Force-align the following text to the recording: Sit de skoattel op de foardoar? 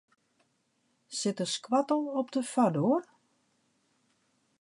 Sit 1.17 1.37
de 1.41 1.45
skoattel 1.53 2.01
op 2.19 2.29
de 2.35 2.41
foardoar? 2.51 3.03